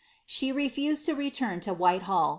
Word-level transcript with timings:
She 0.25 0.51
refused 0.51 1.05
to 1.05 1.13
return 1.13 1.59
to 1.59 1.75
Whilehsll. 1.75 2.29